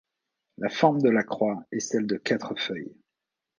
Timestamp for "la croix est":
1.11-1.79